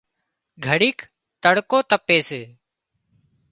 [0.65, 0.97] گھڙيڪ
[1.43, 2.41] تڙڪو تپي سي